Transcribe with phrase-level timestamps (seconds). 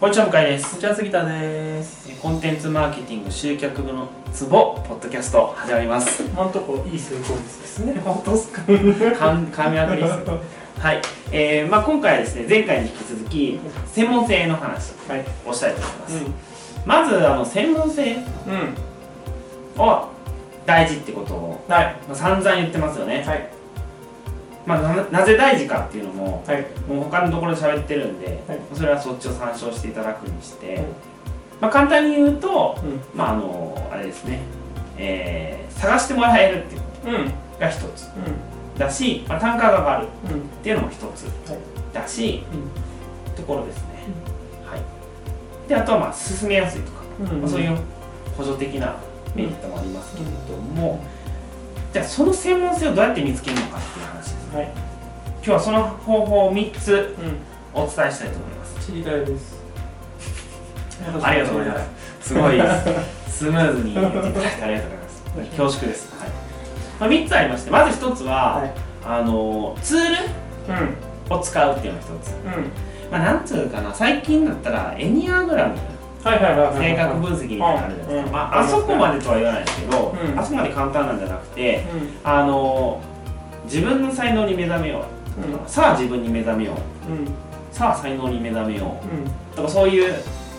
[0.00, 0.64] こんにちは向井です。
[0.66, 2.08] こんにちは杉田です。
[2.22, 6.22] コンテンツマーケティング集客部のツボポッドキャスト始まります。
[6.22, 7.94] 今のところいい成功率ですね。
[8.04, 8.62] 本当ですか？
[8.62, 8.66] か？
[9.50, 10.12] 神役です
[10.78, 11.02] はい、
[11.32, 13.58] えーまあ、今回はですね前回に引き続き
[13.88, 15.24] 専門性の話はい。
[15.44, 16.28] をしたいと思います、う
[16.86, 19.82] まずあの専門性んうん。
[19.82, 20.08] を
[20.64, 21.96] 大事ってことを、はい。
[22.06, 23.50] まあ、散々言ってますよね、はい
[24.68, 26.66] まあ、ななぜ大事かっていうのもはい。
[26.86, 28.58] もう他のところで喋ってるんで、はい。
[28.74, 30.84] それはそっちを参照していただくにして、うん
[31.60, 33.00] まあ、簡単に言うと、うん。
[33.18, 34.40] まああのあれですね、
[34.98, 37.28] えー探してもらえるっていうこうんうん。
[37.28, 38.08] とが一つ。
[38.76, 40.40] だし、まあ、単価が上がるっうん。
[40.62, 41.24] ていうのも一つ。
[41.50, 41.58] はい。
[41.94, 43.34] だし、うん。
[43.34, 44.04] ところですね、
[44.66, 44.80] はい。
[45.68, 47.40] であとはまあ進めやすいとか、うん。
[47.40, 47.78] まあ、そういう
[48.36, 48.96] 補助的な
[49.34, 51.00] メリットもありますけれども、
[51.98, 54.64] じゃあその専門性をどうやって見つけるのかっていう話ですはい。
[54.66, 57.36] 今日はその方法を3つうん。
[57.74, 58.86] お伝えしたいと思います。
[58.86, 59.58] 知りたいです。
[61.22, 61.80] ありがとうございま
[62.20, 62.28] す。
[62.28, 62.60] すごい
[63.28, 64.96] スムーズに言っていただいてありがとうご
[65.36, 65.56] ざいます。
[65.56, 66.30] 恐縮です、はい。
[67.00, 68.72] まあ、3つありましてまず1つは、はい。
[69.04, 70.16] あのツール
[71.30, 71.36] うん。
[71.36, 72.28] を使うっていうのが1つ。
[72.28, 72.72] うん。
[73.10, 73.92] まあなんつうかな。
[73.92, 75.74] 最近だったらエニアグラム
[76.22, 80.38] 性格分析みたいなのあるじゃないですか、うんまあ、あそこまでとは言わないですけど、うん。
[80.38, 82.10] あそこまで簡単なんじゃなくてうん。
[82.24, 83.00] あの
[83.64, 85.04] 自分の才能に目覚めよ
[85.38, 85.68] う、うん。
[85.68, 86.72] さあ自分に目覚めよ
[87.08, 87.12] う。
[87.12, 87.28] うん。
[87.72, 88.96] さあ才能に目覚めよ
[89.52, 89.56] う。
[89.56, 90.14] とかそういう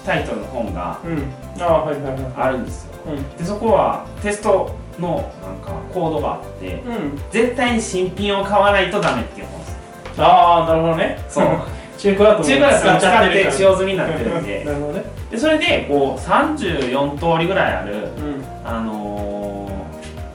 [0.05, 1.61] タイトルの本がうん。
[1.61, 2.93] ああはいはいはいあるんですよ。
[3.07, 3.37] うん。
[3.37, 7.21] でそこはテストのなんかコードがあってうん。
[7.31, 9.77] 絶対に新品を買わないとダメっていう本です。
[10.21, 11.23] ああなるほどね。
[11.27, 11.45] そう
[11.99, 19.67] 中古だと中古だと使使って使用済みになってるんでなるほどねでそれでこう34通りぐらいあるうんあの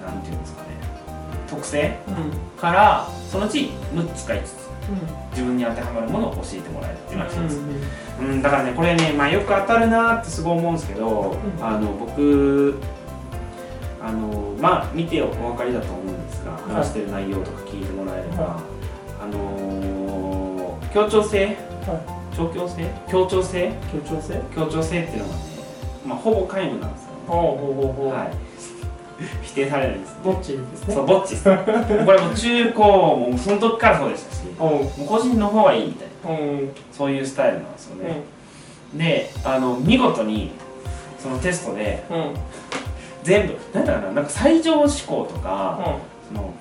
[0.02, 0.68] ー、なんていうんですかね
[1.48, 4.52] 特性うんからそのうち6つか5つ
[4.90, 7.56] うん自分に当てはまるものを教えてもらえるっていうのが一つ、
[8.20, 12.78] うんうん、だからねこれね、まあ、よく当たるなってすごい思うんですけど、んあの僕
[14.00, 18.60] あのまあ見てお分かりだと思うんですが話してる内容とか聞いてもらえれば、は
[19.20, 19.63] あのー
[20.94, 21.56] 協調性、
[22.36, 22.88] 協調性？
[23.10, 23.72] 協調性？
[23.92, 24.40] 協調性？
[24.54, 25.40] 協調性っていうのがね、
[26.06, 28.30] まあ、ほぼ皆無なんですよね、ほうほうほうはい、
[29.42, 30.94] 否定されるんですどっちですね。
[30.94, 31.42] そうぼっちです。
[31.44, 32.82] これもう中高
[33.16, 36.40] もうその時からそうでしたしもう個人の方がいいみたいな。
[36.40, 36.70] うん。
[36.92, 38.22] そういうスタイルなんですよね、
[38.94, 40.52] であの見事に
[41.18, 42.16] そのテストでうん。
[42.16, 42.34] うん
[43.24, 46.52] 全部なんだろうななんか最上思考とか、その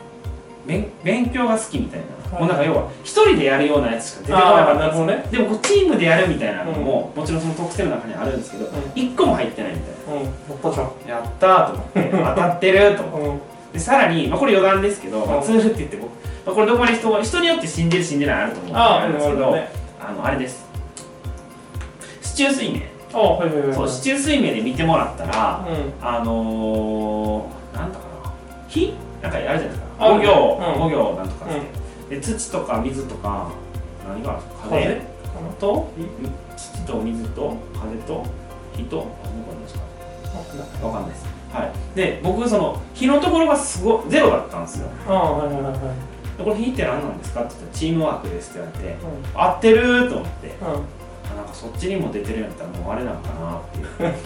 [0.66, 2.02] 勉勉強が好きみたい
[2.32, 2.42] な、はい。
[2.42, 5.32] もうなんか要は一人でやるようなやつしか出てこなかったんです。
[5.32, 8.70] でもチームでやるみたいなのも、もちろんその特性の中にあるんですけど、ん。
[8.96, 10.24] 一個も入ってないみたいうん。
[10.24, 13.28] やったじゃんなやったーと思って当たってると思って。
[13.28, 13.40] うん。
[13.74, 15.44] でさらに、まあ、これ余談ですけど、まあ、うん。
[15.44, 16.08] ツールって言っても、
[16.46, 19.70] まあ、これどこまで人人によって信じる信じないあると思うんですけど、ね。
[20.00, 20.66] あのあれです。
[22.22, 22.82] 市中水明
[23.12, 25.94] そう市中水明で見てもらったらうん。
[26.06, 28.34] あのー、なんだかな。
[28.68, 28.96] 火？
[29.22, 30.58] なんかあるじゃないですかあ五行。
[30.88, 31.46] う行なんとか。
[31.46, 33.52] って、で土とか水とか
[34.08, 34.76] 何が風？
[34.76, 35.02] 風。
[35.60, 35.90] と？
[36.56, 38.26] 土と水と風と
[38.76, 39.08] 火と？
[39.24, 39.74] あ何かです
[40.80, 40.88] か。
[40.88, 41.12] わかんない。
[41.12, 41.26] です。
[41.54, 41.72] はい。
[41.96, 44.88] で僕その火のところがすごいゼロだったんですよ。
[45.08, 46.38] ああはいはいはいはい。
[46.38, 47.44] でこれ火って何なんですか？
[47.44, 50.48] って言ったらチームワークですって言われてう合ってると思って。
[50.48, 50.84] んうん。
[51.32, 54.14] あなんかそっちにも出てるんやったらもうあれなのかなっていう。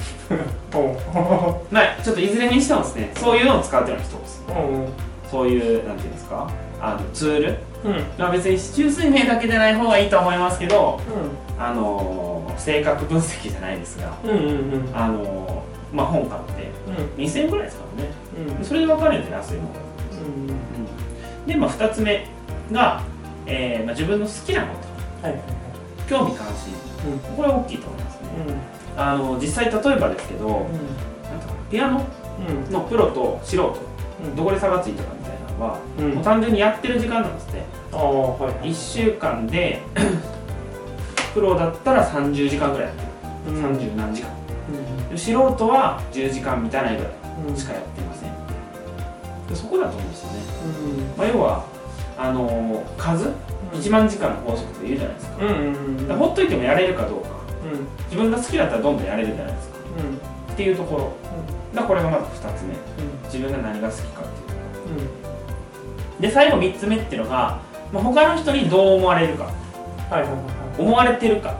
[2.03, 4.43] ちょっといずれにしてもですねそういうのを使うっていうのが一つ。
[4.49, 4.87] うん
[5.31, 6.49] そういうなんていうんですか？
[6.81, 7.57] あのツール？
[7.85, 7.91] うん。
[7.91, 10.99] うんまあ別に市中水明だけでない方がいいと思いますけど
[11.57, 14.95] うあのー性格分析じゃないですがんうんうんうん。
[14.95, 16.71] あのーまあ本買って
[17.17, 18.09] 2000円ぐらいですからね。
[18.57, 18.65] うん。
[18.65, 19.69] それで分かるんで安いもの
[20.11, 22.25] うんでまあ2つ目
[22.71, 23.01] が、
[23.45, 24.75] えーまあ、自分の好きなこ
[25.21, 25.27] と。
[25.27, 25.37] はい。
[25.37, 25.41] はい
[26.09, 26.73] 興味関心。
[27.11, 27.19] うん。
[27.35, 28.27] これは大きいと思いますね。
[28.95, 30.53] あの実際例えばですけど、うん。
[30.53, 32.05] なんだかなピアノ
[32.67, 32.73] うん。
[32.73, 33.73] のプロと素人うん
[34.35, 36.09] どこで差がついたかみたいなのは、うん。
[36.15, 37.57] もう単純にやってる時間なんですって。
[37.57, 37.63] は
[38.63, 39.81] い1週間で
[41.33, 43.77] プロだったら30時間ぐらいやってる、うん。
[43.77, 44.29] 30何時間。
[44.69, 45.09] うん。
[45.09, 47.09] で素人は10時間満たないぐら
[47.47, 47.53] うん。
[47.53, 48.31] いしかやってません。
[49.47, 51.17] でそこだと思うんですよね、うん。
[51.17, 51.65] まあ、要は
[52.17, 53.31] あのー数
[53.73, 55.45] ？1万時間の法則って言うじゃないですか。
[55.45, 57.29] うんほっといてもやれるかどうか。
[57.71, 57.87] うん。
[58.05, 59.77] 自分が好きだったらどんどんやれるじゃないですか。
[60.47, 60.53] うん。
[60.53, 61.13] っていうところ。
[61.73, 62.73] だからこれがまず2つ目。
[62.73, 64.59] うん自分が何が好きかっていうとこ
[64.89, 65.03] うんろ
[66.19, 67.59] で最後3つ目っていうのが、
[67.91, 69.43] まあ、他の人にどう思われるか。
[70.09, 70.41] はいはいはい
[70.77, 71.57] 思われてるか。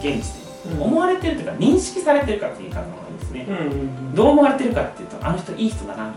[0.00, 0.32] 現時
[0.64, 0.72] 点。
[0.72, 0.82] うん。
[0.82, 6.14] 思われてるというか認識されてるかっていう言い方の方がいいですね、うんうんどう思われてるかっていうとあの人いい人だなみ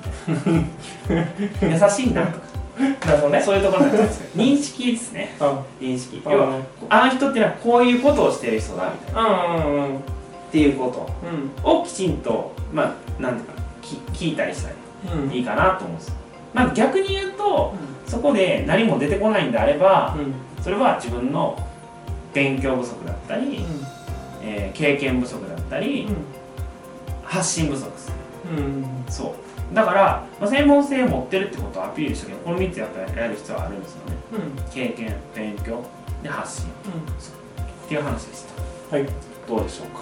[1.08, 1.86] たいな。
[1.86, 2.46] 優しいなとか。
[3.06, 3.42] なるほどね。
[3.42, 4.30] そういうところなんですよ。
[4.36, 5.36] 認識ですね。
[5.40, 5.44] う
[5.84, 6.24] ん認識。
[6.26, 6.60] うん要は
[6.90, 9.30] あの人っていうのはこういうことをしてる人だみたいな。
[9.30, 10.00] うんうんうんっ
[10.54, 11.50] ていうこうん。
[11.64, 12.84] とをきちんとま
[13.20, 13.63] あなんていうか
[14.14, 14.70] 聞いたりした
[15.14, 15.30] うん。
[15.30, 16.14] りいいかなと思うんですよ。
[16.54, 17.74] まあ逆に言うと
[18.08, 20.34] そこで何も出てこないんであればうん。
[20.64, 21.58] それは自分の
[22.34, 23.66] 勉強不足だったり、
[24.42, 26.08] えー経験不足だったり
[27.24, 28.12] 発信不足です
[28.58, 28.86] うん。
[29.10, 29.36] そ
[29.72, 29.76] う。
[29.76, 34.16] だから、まあ、専門性を持ってるってことをアピールしたけどこの3つやっぱりやる必要はあるんですよね。
[34.34, 34.72] うん。
[34.72, 35.84] 経験勉強
[36.22, 36.70] で発信。
[36.70, 38.46] っていう話でし
[38.90, 38.96] た。
[38.96, 39.06] はい。
[39.48, 40.02] どうでしょうか？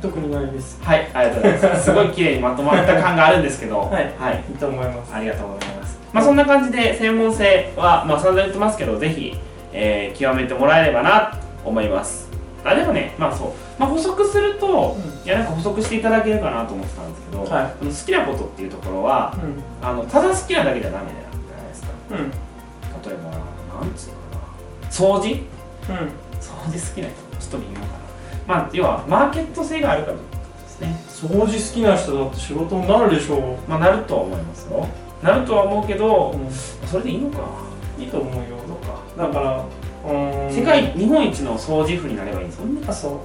[0.00, 0.80] 特にないです。
[0.82, 1.84] はいありがとうございます。
[1.84, 3.80] すごい綺麗にまとまった感があるんですけど。
[3.90, 5.14] はいはい、いいと思います。
[5.14, 5.98] ありがとうございます。
[6.12, 9.38] まあそんな感じで専門性はまあ散々言ってますけどぜひ、
[9.72, 12.28] えー極めてもらえればなと思います。
[12.64, 13.48] あでもねまあそう、
[13.78, 17.86] まあ、補足すると、いやなんか補足していただけるかなと思ってたんですけど、はい。
[17.86, 19.86] 好きなことっていうところはうん。
[19.86, 21.88] あのただ好きなだけじゃダメじゃないですか。
[22.10, 22.30] うん。
[22.30, 23.30] 例えば
[23.84, 24.46] なんつうのか
[24.82, 24.88] な。
[24.90, 25.42] 掃除？
[25.88, 25.96] うん。
[26.40, 28.07] 掃除好きな人ちょっと微妙かな
[28.48, 30.96] まあ要はマーケット性があるかどうかですね。
[31.08, 33.70] 掃除好きな人だって仕事になるでしょう。
[33.70, 34.88] まあなるとは思いますよ。
[35.22, 37.38] なるとは思うけどうそれでいいのか。
[37.98, 38.56] んいいと思うよ。
[38.66, 39.28] どうか。
[39.28, 39.64] だから
[40.06, 40.52] うーん。
[40.52, 42.82] 世界日本一の掃除婦になればいいんですもんね。
[42.88, 43.20] あそ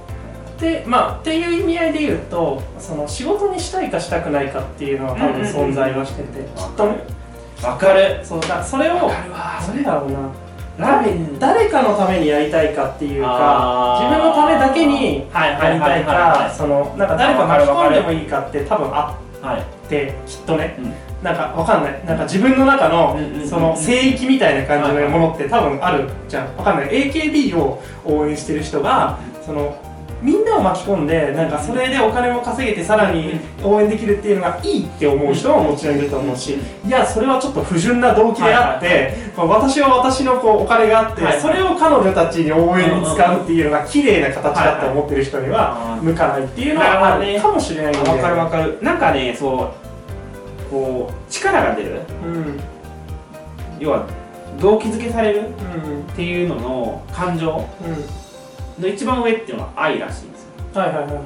[0.58, 0.60] う。
[0.60, 6.98] でまあっていう意味合いで言うとその仕事にしたいかしたくないかっていうのは多分存在はしてて、きっとね
[7.62, 8.20] わかる。
[8.22, 9.62] そうだそれをわかるわ。
[9.66, 10.18] どれだろうな
[10.78, 19.60] ラーメン誰かのためにやりたいかっていうか自分のためだけにはいやりたはいかはそのなんか誰か巻き込んでもいいかって多分あいはい。
[19.60, 20.76] ってきっとね。
[20.78, 20.92] うん。
[21.22, 22.04] なんかわかんない。
[22.06, 26.56] なんか自分の中のその聖域みたいな感じのものって多分あるじゃん。
[26.56, 27.10] わかんない。
[27.10, 29.76] AKB を応援してる人がその
[30.24, 36.56] みんなを巻き込んでなんかそれでお金も稼げてさらに応援できるっていうのがいいって思う人ももちろんいると思うし
[36.86, 48.78] いやそれはちょっと不純な動機であってまあ私は私のこうお金があってそれを彼女たちに応援に使うっていうのが綺麗な形だと思ってる人には向かないっていうのはあるかもしれないわかるわかる。
[48.80, 49.72] なんかねそ
[50.66, 52.00] うこう力が出る。
[52.24, 52.34] うん。
[52.34, 52.60] うん
[53.80, 54.06] 要は
[54.60, 56.00] 動機づけされるうん。
[56.00, 58.23] っていうのの感情うん
[58.78, 60.48] の一番上っていうのは愛らしいんですよ。
[60.80, 61.24] はいはいはいはいは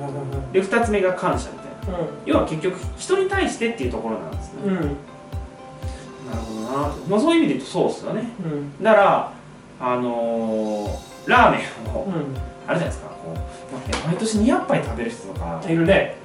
[0.52, 1.98] で二つ目が感謝みたいな。
[1.98, 4.70] いはい要は結局人に対してっていうところなんですね、うん。
[4.70, 8.28] うんなるほどなと、まあ、そういう意味で言うとそうですよね。
[8.44, 8.82] うん。
[8.82, 9.32] だから
[9.80, 10.90] あのー
[11.30, 12.12] ラーメンをうん。
[12.12, 13.40] あるじゃないですかこう、ま
[13.78, 15.62] あ毎年200杯食べる人とか。
[15.66, 16.16] いるね。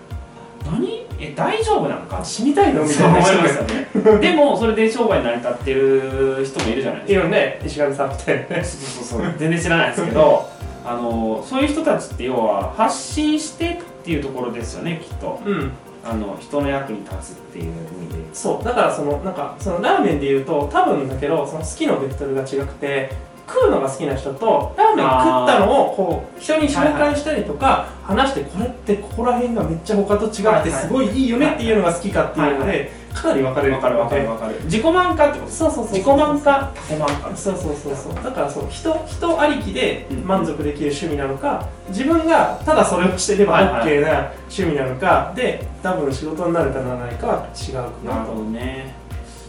[0.66, 1.04] 何？
[1.20, 2.24] え大丈夫なのか？
[2.24, 2.84] 死にたいの？
[2.84, 3.22] みたいな。
[3.22, 4.20] 人ますよね。
[4.20, 7.26] でもそれで商売に成り立ってる人もいるじゃないいですか。
[7.26, 7.62] るね。
[7.66, 8.64] 石上さんみたいなね。
[8.64, 9.34] そうそうそう。
[9.38, 10.50] 全然知らないですけど
[10.86, 15.42] あのそういう人たちって要は発信してっていうところですよねきっと。
[15.46, 15.72] うん。
[16.06, 17.68] あの人の役に立つっていう意
[18.08, 18.36] 味で。
[18.36, 18.64] そう。
[18.64, 23.12] だからそのなんかそのラーメンで言うと多分だけどその好きのベクトルが違くて
[23.48, 33.74] 食うのが好きな人とラーメン食ったのをこう人に紹介したりとか話してこれってここら辺がめっちゃ他と違ってすごいいいよねっていうのが好きかっていうのはいでかなり分かれる。
[33.74, 34.56] わかるわかるわかる。
[34.64, 38.16] 自己満かってことそうそうそう自己満か他己満かそうそうそうそう。
[38.16, 40.28] だからそう人人ありきでうん。
[40.28, 48.06] 満足できる趣味なのか自分がただそれをしてれば OK な趣味なのかで多分仕事になるかならないかは違うかなと。
[48.06, 48.96] なるほどね。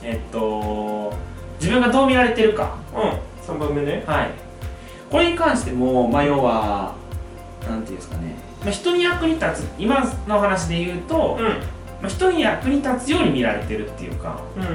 [0.03, 1.13] えっと
[1.61, 2.77] 自分がどう見られてるか。
[2.95, 3.55] うん。
[3.55, 4.05] 3番目ね。
[4.07, 4.31] はい。
[5.11, 6.95] これに関してもまあ要は
[7.69, 9.67] なんていうんですかね、まあ、人に役に立つ。
[9.79, 11.74] 今の話で言うと、うん
[12.05, 14.67] まあ、人に役に立つように見られてるっていうかうんっ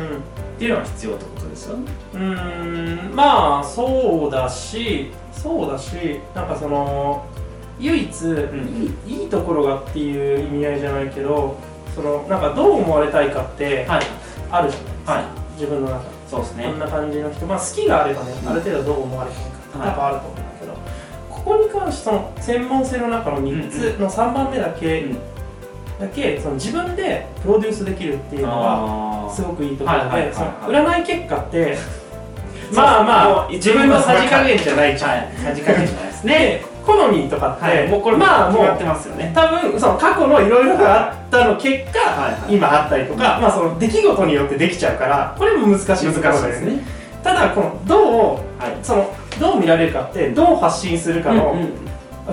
[0.57, 1.91] ていうのが必要ってことですよね。
[2.15, 3.12] うん。
[3.15, 7.25] まあそうだしそうだしなんかその
[7.79, 8.93] 唯一、ん。
[9.07, 11.57] いいいいところがっていう意味合いじゃないけど
[11.95, 14.03] そのなんかどう思われたいかってはい。
[14.51, 15.24] あるじゃないですか、はい。
[15.53, 16.09] 自分の中で。
[16.27, 16.63] そうですね。
[16.65, 18.50] こんな感じの人、まあ、好きがあればね、うん。
[18.50, 19.43] ある程度どう思われたい。
[19.43, 20.74] か多分あると思うんだけど、
[21.29, 25.38] ここに関してその専門性の中の3つの3番目だけ、うん
[26.00, 30.29] だけその自分でプロデュースできるっていうのはあすごくいいところはいはいはいはい。
[30.29, 31.77] でその占い結果って
[32.74, 34.98] まあまあ自分のさじ加減じゃない。
[34.98, 35.27] じゃん、はい。
[35.44, 36.34] さじ加減じゃないですね。
[36.34, 37.88] で好みとかって、はい。
[37.88, 39.32] もうこれまあもう決まってますよね。
[39.36, 42.56] 多分その過去のいろいろがあったの結果、はいはい。
[42.56, 46.84] 今あったりとか、まあその出来事によってできちゃうからこれも難しい難しいですね。
[47.24, 48.77] ただこのどうはい。
[48.84, 51.70] そのどう見られるかってどう発信するかのうんうん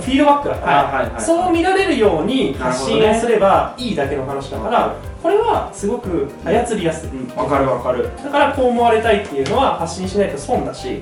[0.01, 8.11] フィードバックだから、はいはいはいそう見られるように発信をすればいいだけの話だから、これはすごく操りやすい、うんわかるわかる。
[8.23, 11.01] だからこう思われたいっていうのは発信しないと損だし、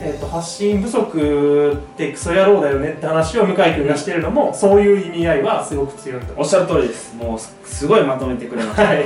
[0.00, 7.16] えー、と発信不足ってクソ野郎だよねって話を向井君がしてるのもそういう意味合いはすごく強いおっしゃる通りです。
[7.16, 8.84] もうすすごいまとめてくれました。
[8.84, 9.04] はい。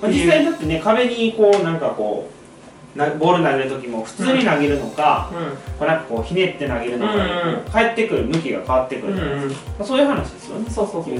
[0.00, 2.35] まあ、実際だってね壁にこうなんかこう
[2.96, 10.70] なボール投げる時も普通に投げるのか、うこうなんかこうひねって投げるのかにうんうんこう返ってくる向きが変わってくる、んうんまあそういう話ですよね。
[10.70, 11.14] そうそうそう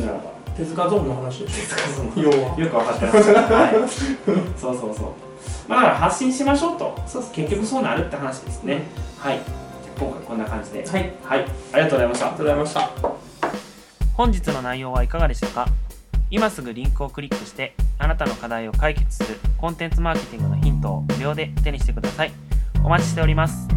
[0.56, 1.44] 手塚ゾーンの話。
[1.44, 2.58] でし手塚ゾーンょ要は。
[2.58, 5.12] よく分かってます、はい、そうそうそう。
[5.68, 6.98] まあだから発信しましょうと。
[7.06, 7.32] そうそう。
[7.34, 8.84] 結局そうなるって話ですね、
[9.18, 9.40] はい。
[9.98, 10.86] 今回こんな感じで。
[10.86, 11.12] はい。
[11.22, 11.40] はい。
[11.72, 12.26] ありがとうございました。
[12.26, 12.90] ありがとうございました。
[14.14, 15.68] 本日の内容はいかがでしたか？
[16.30, 22.32] 今すぐリンクをクリックしてあなたの課題を解決するコンテンツマーケティングのヒントを無料で手にしてください。
[22.84, 23.75] お待ちしております。